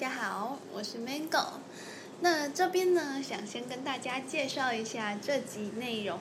[0.00, 1.44] 大家好，我是 Mango。
[2.20, 6.18] 那这边呢，想先跟大家介绍一下这集内容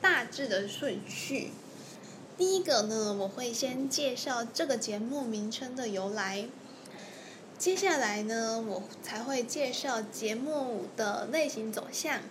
[0.00, 1.50] 大致的顺序。
[2.38, 6.48] 第一个呢，我会先介绍这个节目名称的由来。
[7.58, 12.22] 接下来呢，我才会介绍节目的类型走向。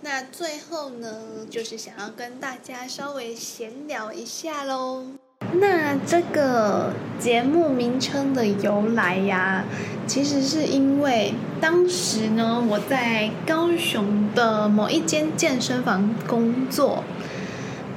[0.00, 5.06] 那最后呢，就是想要跟大家稍微闲聊一下喽。
[5.54, 9.64] 那这个节目名称的由来呀，
[10.06, 17.02] 其实是因为当时呢，我在高雄的某一间健身房工作。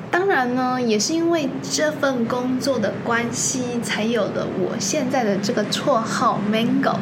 [0.10, 6.96] 当然呢，也是因为这份工作的关系，才有了我现在的这个绰号 Mango。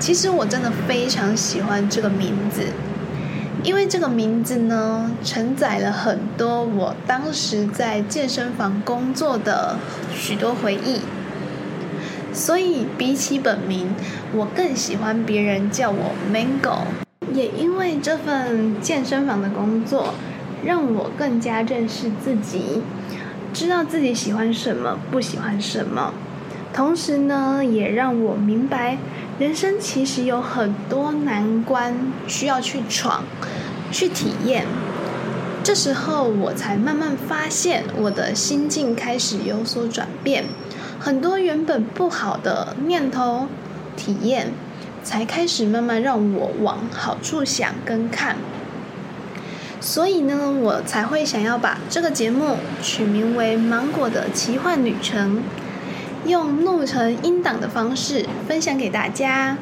[0.00, 2.62] 其实我真的非常喜欢这个名字，
[3.62, 9.76] 因为这个名字呢，承载了很多我当时在健身房工作的
[10.14, 11.00] 许多回忆。
[12.32, 13.88] 所以比起本名，
[14.34, 16.80] 我更喜欢别人叫我 Mango。
[17.32, 20.14] 也因为这份健身房的工作。
[20.64, 22.82] 让我更加认识自己，
[23.54, 26.12] 知道自己喜欢什么，不喜欢什么。
[26.74, 28.98] 同时呢，也让我明白，
[29.38, 33.22] 人生其实有很多难关需要去闯、
[33.92, 34.66] 去体验。
[35.62, 40.46] 这时候，我才慢慢发现，我的心境开始有所转变，
[40.98, 43.46] 很多原本不好的念头、
[43.96, 44.52] 体验，
[45.04, 48.36] 才开始慢慢让我往好处想跟看。
[49.80, 55.36] 所以呢，我才会想要把这个节目取名为《芒果的奇幻旅程》，
[56.26, 59.56] 用录成音档的方式分享给大家。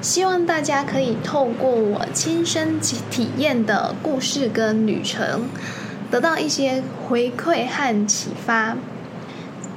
[0.00, 5.48] 希望大家可以透过我亲身体验的故事跟旅程，
[6.10, 8.76] 得到一些回馈和启发。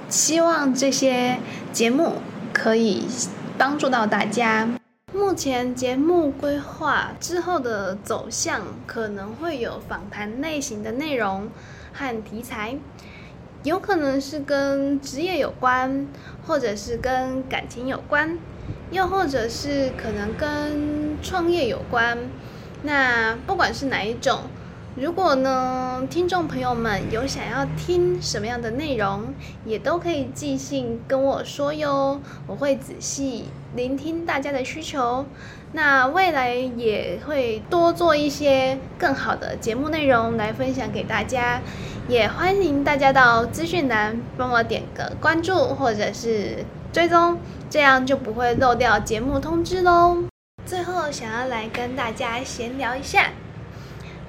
[0.10, 1.38] 希望这些
[1.72, 2.16] 节目
[2.52, 3.06] 可以
[3.58, 4.68] 帮助到大家。
[5.14, 11.48] 目前节目规划之后的走向可能会有访谈类型的内容
[11.94, 12.78] 和题材，
[13.68, 16.08] 有可能是跟职业有关，
[16.46, 18.38] 或者是跟感情有关，
[18.92, 22.18] 又或者是可能跟创业有关。
[22.84, 24.44] 那不管是哪一种。
[24.96, 29.32] 如果呢，听众朋友们有想要听什么样的内容，
[29.64, 33.46] 也都可以寄信跟我说哟，我会仔细
[33.76, 35.26] 聆听大家的需求。
[35.74, 41.62] 那未来也会多做一些更好的节目内容来分享给大家，
[42.08, 46.64] 也欢迎大家到资讯栏帮我点个关注或者是
[46.94, 47.38] 追踪，
[47.70, 50.24] 这样就不会漏掉节目通知喽。
[50.66, 53.32] 最后想要来跟大家闲聊一下。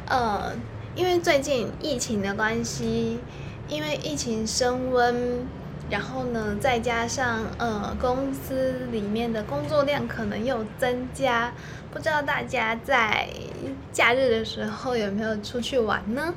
[0.08, 0.52] 呃，
[0.96, 3.20] 因为最近疫情的关系，
[3.68, 5.46] 因为疫情升温，
[5.88, 11.52] 然后呢，再加上呃公司里面的工作量可能又增加，
[11.92, 13.28] 不知道大家在
[13.92, 16.34] 假日的时候有没有出去玩呢？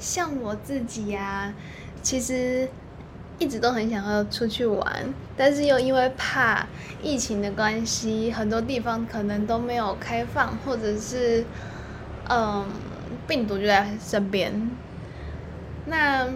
[0.00, 1.54] 像我自己呀，
[2.02, 2.68] 其实
[3.38, 6.66] 一直都很想要出去玩，但是又因为怕
[7.00, 11.44] 疫情的关系，很多地方可能都没有开放，或者是
[12.28, 12.66] 嗯。
[13.26, 14.70] 病毒就在身边，
[15.86, 16.28] 那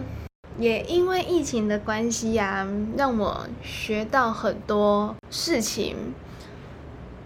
[0.57, 2.67] 也因为疫情的关系呀，
[2.97, 6.13] 让我学到很多事情。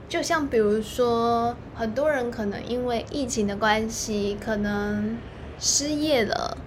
[0.08, 5.18] 就像比如说，很多人可能因为疫情的关系，可能
[5.60, 6.58] 失业了，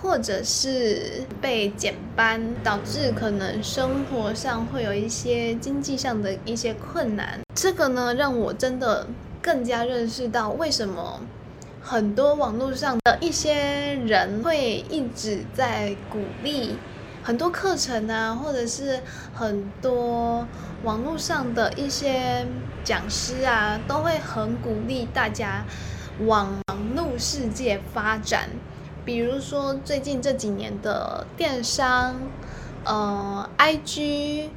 [0.00, 7.40] 或者是被减班，导致可能生活上会有一些经济上的一些困难。
[7.54, 9.06] 这个呢，让我真的
[9.40, 11.20] 更加认识到为什么。
[11.84, 13.54] 很多网络上的一些
[14.06, 16.76] 人会一直在鼓励
[17.24, 19.00] 很多课程啊，或者是
[19.34, 20.46] 很多
[20.84, 22.46] 网络上的一些
[22.84, 25.64] 讲师啊，都会很鼓励大家
[26.20, 26.56] 往
[27.22, 28.50] 世界发展。
[29.04, 32.16] 比如说最近这几年的电商，
[32.84, 34.48] 呃，IG，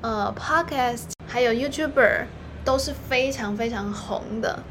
[0.00, 2.24] 呃，Podcast，还有 YouTuber
[2.64, 4.62] 都是非常非常红的。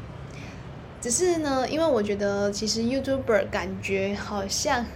[1.00, 4.86] 只是呢，因为我觉得其实 YouTuber 感觉好像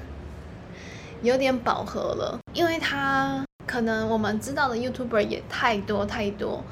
[1.22, 6.62] 有点饱和了，因为他可能我们知道的 YouTuber 也太多太多，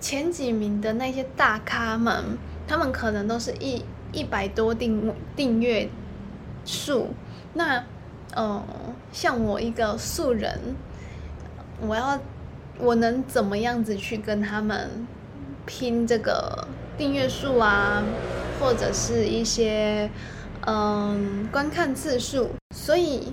[0.00, 2.36] 前几名的那些大咖们，
[2.66, 5.88] 他们可能都是一一百多订订阅
[6.64, 7.08] 数，
[7.54, 7.84] 那
[8.34, 8.62] 呃，
[9.12, 10.76] 像我一个素人，
[11.80, 12.18] 我要
[12.78, 15.06] 我能怎么样子去跟他们
[15.66, 16.66] 拼这个？
[16.98, 18.02] 订阅数啊，
[18.60, 20.10] 或者是一些
[20.66, 23.32] 嗯观看次数，所以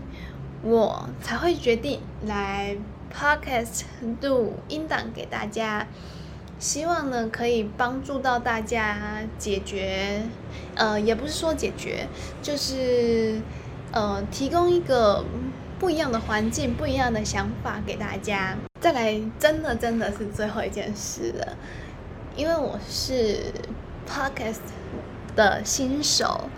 [0.64, 2.78] 我才会决定来
[3.14, 3.84] podcast
[4.22, 5.86] 录音档给大家，
[6.60, 10.22] 希望呢可以帮助到大家解决，
[10.76, 12.06] 呃，也不是说解决，
[12.42, 13.42] 就是
[13.94, 15.24] 呃提供一个
[15.80, 18.58] 不一样的环境、不一样的想法给大家。
[18.82, 21.58] 再来，真的真的是最后一件事了，
[22.36, 23.38] 因为我是
[24.08, 24.60] podcast
[25.36, 26.50] 的新手，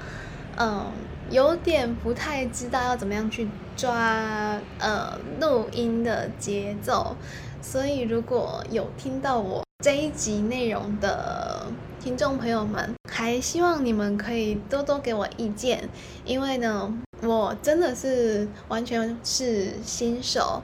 [0.57, 0.91] 嗯。
[1.29, 7.15] 有点不太知道要怎么样去抓呃录音的节奏，
[7.61, 11.65] 所以如果有听到我这一集内容的
[11.99, 15.89] 听众朋友们，还希望你们可以多多给我意见，
[16.23, 16.93] 因为呢，
[17.23, 20.61] 我真的是完全是新手，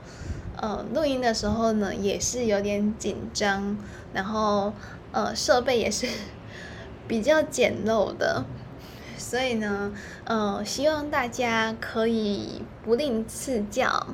[0.57, 3.75] 呃，录音的时候呢也是有点紧张，
[4.13, 4.71] 然后
[5.11, 6.07] 呃设备也是
[7.07, 8.45] 比较简陋的。
[9.17, 9.91] 所以呢，
[10.25, 14.05] 呃，希望大家可以不吝赐教，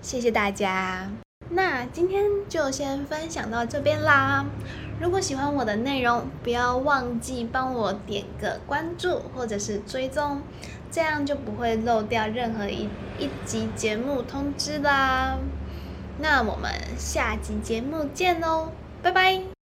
[0.00, 1.10] 谢谢大家。
[1.50, 4.46] 那今天就先分享到这边啦。
[5.00, 10.42] 如果喜欢我的内容，不要忘记帮我点个关注或者是追踪，
[10.90, 12.88] 这样就不会漏掉任何一
[13.18, 15.38] 一集节目通知啦。
[16.18, 19.59] 那我们下集节目见喽，拜拜。